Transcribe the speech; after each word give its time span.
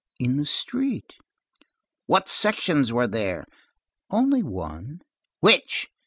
"In 0.19 0.37
the 0.37 0.45
street." 0.45 1.13
"What 2.07 2.27
sections 2.27 2.91
were 2.91 3.05
there?" 3.07 3.45
"Only 4.09 4.41
one." 4.41 5.03
"Which?" 5.41 5.91